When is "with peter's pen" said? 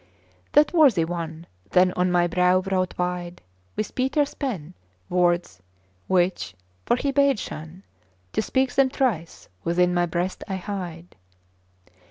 3.75-4.73